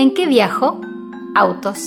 ¿En 0.00 0.14
qué 0.14 0.26
viajo? 0.28 0.80
Autos. 1.34 1.80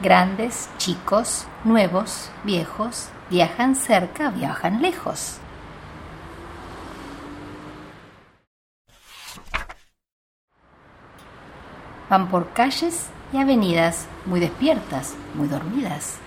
Grandes, 0.00 0.70
chicos, 0.78 1.48
nuevos, 1.64 2.30
viejos, 2.44 3.08
viajan 3.28 3.74
cerca, 3.74 4.30
viajan 4.30 4.80
lejos. 4.80 5.38
Van 12.08 12.28
por 12.28 12.52
calles 12.52 13.08
y 13.32 13.38
avenidas 13.38 14.06
muy 14.24 14.38
despiertas, 14.38 15.16
muy 15.34 15.48
dormidas. 15.48 16.20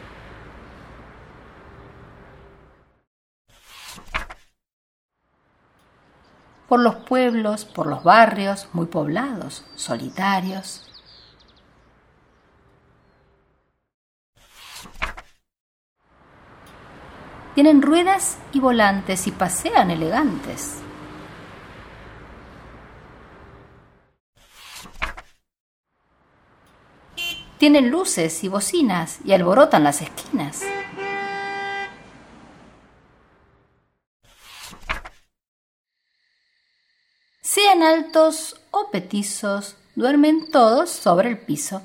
Por 6.70 6.82
los 6.82 6.98
pueblos, 6.98 7.66
por 7.66 7.88
los 7.88 8.04
barrios 8.04 8.68
muy 8.74 8.86
poblados, 8.86 9.66
solitarios. 9.74 10.86
Tienen 17.56 17.82
ruedas 17.82 18.38
y 18.54 18.60
volantes 18.60 19.26
y 19.26 19.32
pasean 19.32 19.90
elegantes. 19.90 20.78
Tienen 27.58 27.90
luces 27.90 28.44
y 28.44 28.48
bocinas 28.48 29.20
y 29.26 29.34
alborotan 29.34 29.84
las 29.84 30.02
esquinas. 30.02 30.64
Sean 37.52 37.82
altos 37.82 38.62
o 38.70 38.92
petizos, 38.92 39.76
duermen 39.96 40.52
todos 40.52 40.92
sobre 40.92 41.30
el 41.30 41.40
piso. 41.40 41.82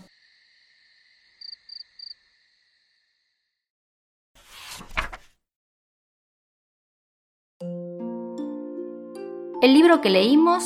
El 9.62 9.72
libro 9.72 10.02
que 10.02 10.10
leímos 10.10 10.64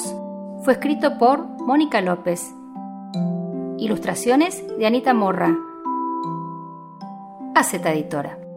fue 0.65 0.73
escrito 0.73 1.17
por 1.17 1.47
Mónica 1.47 2.01
López 2.01 2.43
Ilustraciones 3.79 4.67
de 4.79 4.85
Anita 4.85 5.15
Morra. 5.15 5.57
Aceta 7.55 7.93
Editora. 7.93 8.48